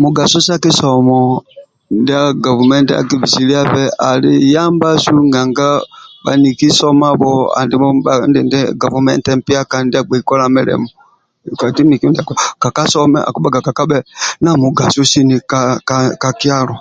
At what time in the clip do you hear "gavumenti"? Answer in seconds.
2.46-2.92, 8.82-9.28